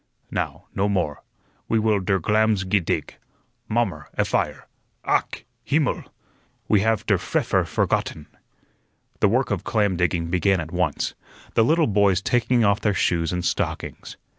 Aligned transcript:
Now, 0.31 0.65
no 0.73 0.89
more. 0.89 1.21
We 1.69 1.77
will 1.77 1.99
der 1.99 2.19
glams 2.19 2.63
ge 2.67 2.79
dig, 2.83 3.17
Mommer, 3.69 4.07
a 4.15 4.25
fire. 4.25 4.65
Ach, 5.05 5.29
himmel! 5.63 6.05
we 6.67 6.79
have 6.79 7.05
der 7.05 7.19
pfeffer 7.19 7.65
forgotten." 7.67 8.25
The 9.19 9.29
work 9.29 9.51
of 9.51 9.63
clam 9.63 9.97
digging 9.97 10.31
began 10.31 10.59
at 10.59 10.71
once, 10.71 11.13
the 11.53 11.63
little 11.63 11.85
boys 11.85 12.19
taking 12.19 12.65
off 12.65 12.81
their 12.81 12.95
shoes 12.95 13.31
and 13.31 13.45
stockings. 13.45 14.17